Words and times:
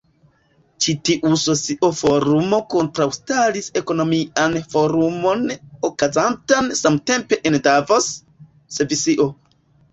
Ĉi 0.85 0.93
tiu 1.09 1.33
socia 1.41 1.89
forumo 1.97 2.59
kontraŭstaris 2.75 3.69
ekonomian 3.83 4.57
forumon 4.73 5.47
okazantan 5.93 6.75
samtempe 6.83 7.43
en 7.51 7.63
Davos, 7.71 8.13
Svisio. 8.81 9.33